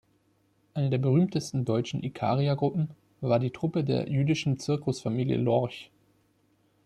[0.73, 5.91] Eine der berühmtesten deutschen Ikarier-Gruppen war die Truppe der jüdischen Zirkusfamilie Lorch.